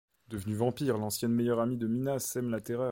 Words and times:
Devenue 0.29 0.55
Vampire, 0.55 0.97
l’ancienne 0.97 1.31
meilleure 1.33 1.59
amie 1.59 1.77
de 1.77 1.85
Mina 1.85 2.17
sème 2.17 2.49
la 2.49 2.59
terreur. 2.59 2.89